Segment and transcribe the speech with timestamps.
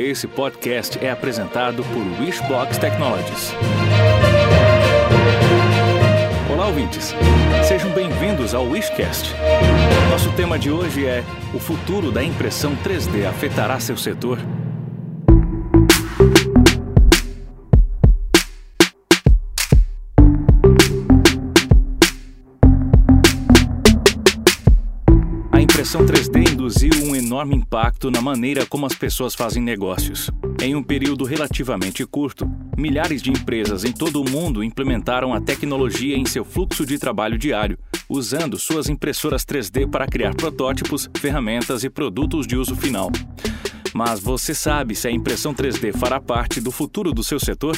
[0.00, 3.52] Esse podcast é apresentado por Wishbox Technologies.
[6.50, 7.14] Olá, ouvintes.
[7.62, 9.34] Sejam bem-vindos ao Wishcast.
[10.10, 14.38] Nosso tema de hoje é: O futuro da impressão 3D afetará seu setor?
[25.90, 30.30] Impressão 3D induziu um enorme impacto na maneira como as pessoas fazem negócios.
[30.62, 32.48] Em um período relativamente curto,
[32.78, 37.36] milhares de empresas em todo o mundo implementaram a tecnologia em seu fluxo de trabalho
[37.36, 37.76] diário,
[38.08, 43.10] usando suas impressoras 3D para criar protótipos, ferramentas e produtos de uso final.
[43.92, 47.76] Mas você sabe se a impressão 3D fará parte do futuro do seu setor?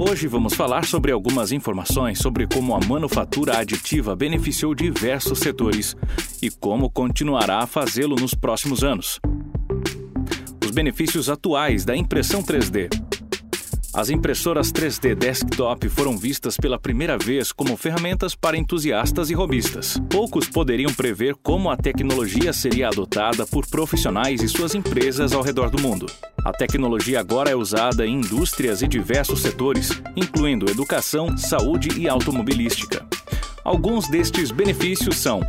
[0.00, 5.96] Hoje vamos falar sobre algumas informações sobre como a manufatura aditiva beneficiou diversos setores
[6.40, 9.18] e como continuará a fazê-lo nos próximos anos.
[10.64, 13.07] Os benefícios atuais da impressão 3D.
[13.94, 20.00] As impressoras 3D desktop foram vistas pela primeira vez como ferramentas para entusiastas e robistas.
[20.10, 25.70] Poucos poderiam prever como a tecnologia seria adotada por profissionais e suas empresas ao redor
[25.70, 26.06] do mundo.
[26.44, 33.06] A tecnologia agora é usada em indústrias e diversos setores, incluindo educação, saúde e automobilística.
[33.64, 35.40] Alguns destes benefícios são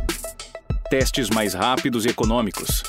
[0.88, 2.82] testes mais rápidos e econômicos,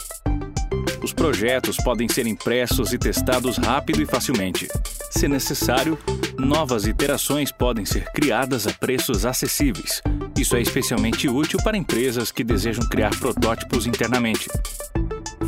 [1.04, 4.68] os projetos podem ser impressos e testados rápido e facilmente.
[5.12, 6.00] Se necessário,
[6.40, 10.02] novas iterações podem ser criadas a preços acessíveis.
[10.40, 14.50] Isso é especialmente útil para empresas que desejam criar protótipos internamente.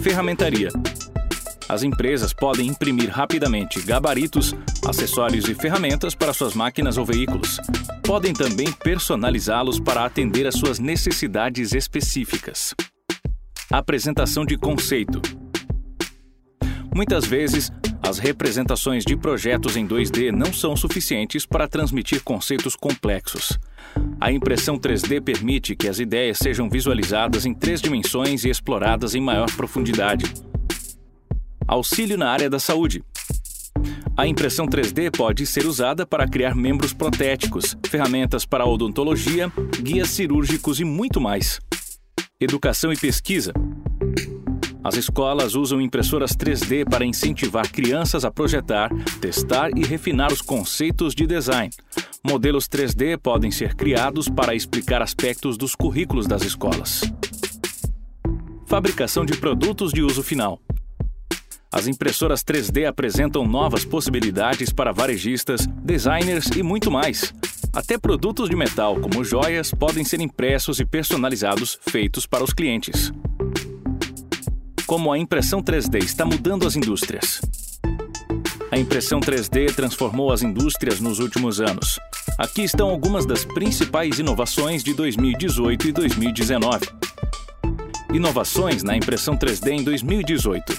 [0.02, 0.70] Ferramentaria.
[1.68, 4.54] As empresas podem imprimir rapidamente gabaritos,
[4.86, 7.58] acessórios e ferramentas para suas máquinas ou veículos.
[8.04, 12.76] Podem também personalizá-los para atender às suas necessidades específicas.
[13.72, 15.22] Apresentação de conceito.
[16.94, 17.72] Muitas vezes,
[18.06, 23.58] as representações de projetos em 2D não são suficientes para transmitir conceitos complexos.
[24.20, 29.22] A impressão 3D permite que as ideias sejam visualizadas em três dimensões e exploradas em
[29.22, 30.26] maior profundidade.
[31.66, 33.02] Auxílio na área da saúde.
[34.18, 40.80] A impressão 3D pode ser usada para criar membros protéticos, ferramentas para odontologia, guias cirúrgicos
[40.80, 41.60] e muito mais.
[42.40, 43.54] Educação e pesquisa.
[44.84, 48.90] As escolas usam impressoras 3D para incentivar crianças a projetar,
[49.22, 51.74] testar e refinar os conceitos de design.
[52.22, 57.02] Modelos 3D podem ser criados para explicar aspectos dos currículos das escolas.
[58.66, 60.60] Fabricação de produtos de uso final.
[61.72, 67.34] As impressoras 3D apresentam novas possibilidades para varejistas, designers e muito mais.
[67.72, 73.12] Até produtos de metal, como joias, podem ser impressos e personalizados feitos para os clientes
[74.94, 77.42] como a impressão 3D está mudando as indústrias.
[78.72, 82.00] A impressão 3D transformou as indústrias nos últimos anos.
[82.38, 86.86] Aqui estão algumas das principais inovações de 2018 e 2019.
[88.14, 90.78] Inovações na impressão 3D em 2018.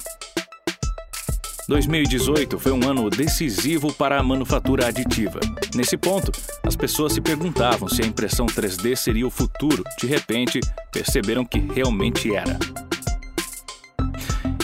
[1.68, 5.40] 2018 foi um ano decisivo para a manufatura aditiva.
[5.74, 6.30] Nesse ponto,
[6.62, 9.82] as pessoas se perguntavam se a impressão 3D seria o futuro.
[9.98, 10.60] De repente,
[10.92, 12.56] perceberam que realmente era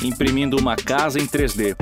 [0.02, 1.76] imprimindo uma casa em 3D.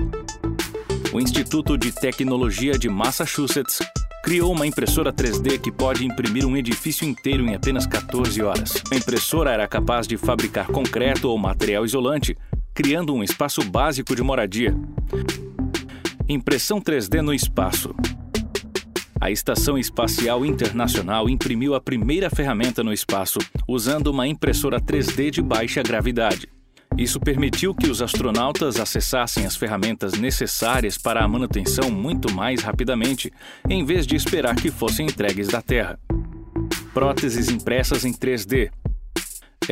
[1.12, 3.78] O Instituto de Tecnologia de Massachusetts
[4.22, 8.74] criou uma impressora 3D que pode imprimir um edifício inteiro em apenas 14 horas.
[8.92, 12.36] A impressora era capaz de fabricar concreto ou material isolante,
[12.74, 14.76] criando um espaço básico de moradia.
[16.28, 17.94] Impressão 3D no espaço.
[19.20, 25.42] A Estação Espacial Internacional imprimiu a primeira ferramenta no espaço, usando uma impressora 3D de
[25.42, 26.57] baixa gravidade.
[26.98, 33.32] Isso permitiu que os astronautas acessassem as ferramentas necessárias para a manutenção muito mais rapidamente,
[33.70, 35.96] em vez de esperar que fossem entregues da Terra.
[36.92, 38.72] Próteses impressas em 3D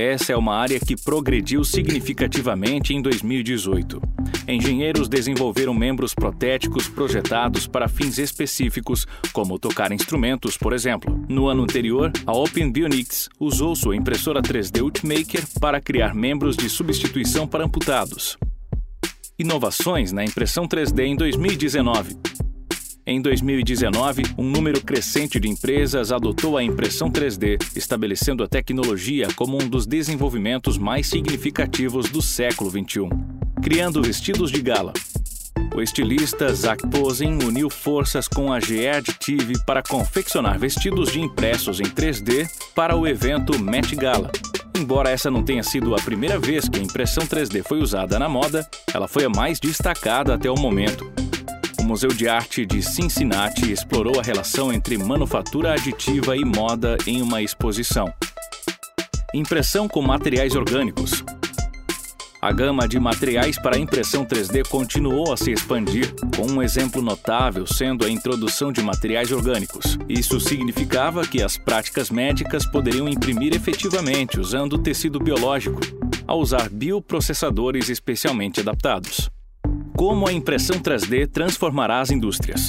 [0.01, 4.01] essa é uma área que progrediu significativamente em 2018.
[4.47, 11.25] Engenheiros desenvolveram membros protéticos projetados para fins específicos, como tocar instrumentos, por exemplo.
[11.29, 16.69] No ano anterior, a Open Bionics usou sua impressora 3D Ultimaker para criar membros de
[16.69, 18.37] substituição para amputados.
[19.39, 22.17] Inovações na impressão 3D em 2019.
[23.09, 29.63] Em 2019, um número crescente de empresas adotou a impressão 3D, estabelecendo a tecnologia como
[29.63, 33.09] um dos desenvolvimentos mais significativos do século XXI.
[33.63, 34.93] Criando vestidos de gala.
[35.73, 41.79] O estilista Zach Posen uniu forças com a GE Additive para confeccionar vestidos de impressos
[41.79, 44.33] em 3D para o evento Met Gala.
[44.77, 48.29] Embora essa não tenha sido a primeira vez que a impressão 3D foi usada na
[48.29, 51.09] moda, ela foi a mais destacada até o momento.
[51.87, 57.41] Museu de Arte de Cincinnati explorou a relação entre manufatura aditiva e moda em uma
[57.41, 58.13] exposição.
[59.33, 61.23] Impressão com materiais orgânicos.
[62.43, 67.65] A gama de materiais para impressão 3D continuou a se expandir, com um exemplo notável
[67.65, 69.97] sendo a introdução de materiais orgânicos.
[70.09, 75.79] Isso significava que as práticas médicas poderiam imprimir efetivamente usando tecido biológico,
[76.27, 79.31] ao usar bioprocessadores especialmente adaptados.
[79.97, 82.69] Como a impressão 3D transformará as indústrias?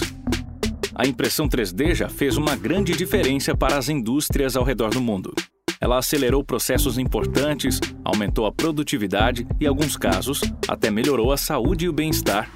[0.96, 5.34] A impressão 3D já fez uma grande diferença para as indústrias ao redor do mundo.
[5.82, 10.40] Ela acelerou processos importantes, aumentou a produtividade e, em alguns casos,
[10.70, 12.50] até melhorou a saúde e o bem-estar.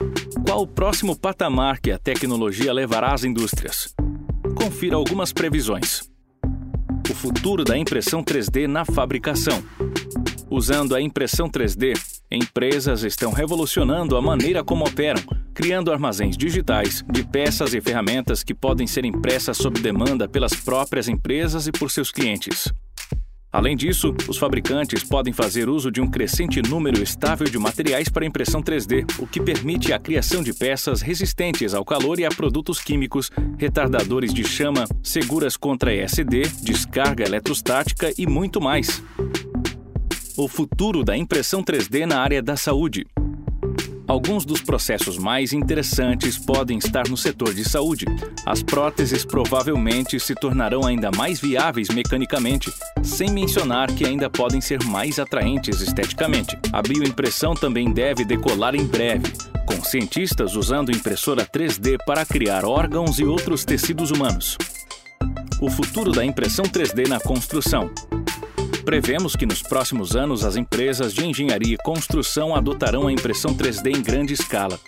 [0.45, 3.93] Qual o próximo patamar que a tecnologia levará às indústrias?
[4.55, 6.09] Confira algumas previsões.
[7.09, 9.61] O futuro da impressão 3D na fabricação.
[10.49, 11.93] Usando a impressão 3D,
[12.31, 15.21] empresas estão revolucionando a maneira como operam,
[15.53, 21.09] criando armazéns digitais de peças e ferramentas que podem ser impressas sob demanda pelas próprias
[21.09, 22.71] empresas e por seus clientes.
[23.51, 28.25] Além disso, os fabricantes podem fazer uso de um crescente número estável de materiais para
[28.25, 32.79] impressão 3D, o que permite a criação de peças resistentes ao calor e a produtos
[32.79, 39.03] químicos, retardadores de chama, seguras contra ESD, descarga eletrostática e muito mais.
[40.37, 43.05] O futuro da impressão 3D na área da saúde.
[44.07, 48.05] Alguns dos processos mais interessantes podem estar no setor de saúde.
[48.45, 52.71] As próteses provavelmente se tornarão ainda mais viáveis mecanicamente,
[53.03, 56.57] sem mencionar que ainda podem ser mais atraentes esteticamente.
[56.71, 59.31] A bioimpressão também deve decolar em breve,
[59.65, 64.57] com cientistas usando impressora 3D para criar órgãos e outros tecidos humanos.
[65.61, 67.91] O futuro da impressão 3D na construção.
[68.83, 73.95] Prevemos que nos próximos anos as empresas de engenharia e construção adotarão a impressão 3D
[73.95, 74.79] em grande escala.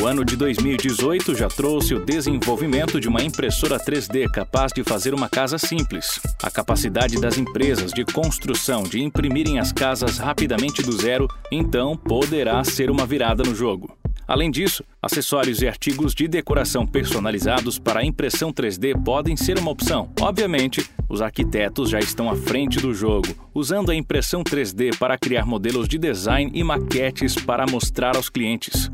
[0.00, 5.14] O ano de 2018 já trouxe o desenvolvimento de uma impressora 3D capaz de fazer
[5.14, 6.20] uma casa simples.
[6.42, 12.62] A capacidade das empresas de construção de imprimirem as casas rapidamente do zero, então, poderá
[12.62, 13.96] ser uma virada no jogo.
[14.26, 20.10] Além disso, acessórios e artigos de decoração personalizados para impressão 3D podem ser uma opção.
[20.20, 25.46] Obviamente, os arquitetos já estão à frente do jogo, usando a impressão 3D para criar
[25.46, 28.90] modelos de design e maquetes para mostrar aos clientes.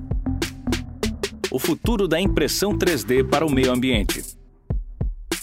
[1.51, 4.42] O futuro da impressão 3D para o meio ambiente.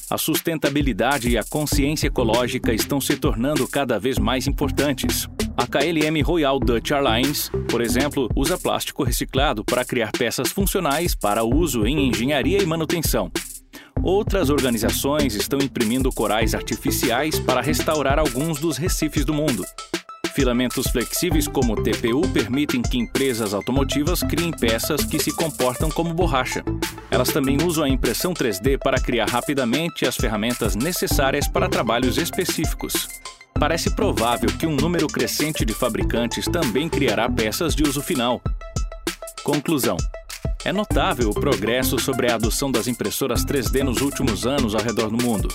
[0.09, 5.29] A sustentabilidade e a consciência ecológica estão se tornando cada vez mais importantes.
[5.55, 11.43] A KLM Royal Dutch Airlines, por exemplo, usa plástico reciclado para criar peças funcionais para
[11.43, 13.31] uso em engenharia e manutenção.
[14.01, 19.63] Outras organizações estão imprimindo corais artificiais para restaurar alguns dos recifes do mundo.
[20.33, 26.63] Filamentos flexíveis como TPU permitem que empresas automotivas criem peças que se comportam como borracha.
[27.11, 33.07] Elas também usam a impressão 3D para criar rapidamente as ferramentas necessárias para trabalhos específicos
[33.59, 38.41] parece provável que um número crescente de fabricantes também criará peças de uso final.
[39.43, 39.97] Conclusão:
[40.63, 45.09] é notável o progresso sobre a adoção das impressoras 3D nos últimos anos ao redor
[45.09, 45.49] do mundo.